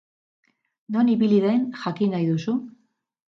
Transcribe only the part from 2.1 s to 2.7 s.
nahi duzu?